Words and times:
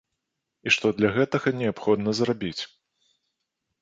І 0.69 0.73
што 0.75 0.91
для 1.01 1.11
гэтага 1.17 1.53
неабходна 1.61 2.17
зрабіць. 2.21 2.59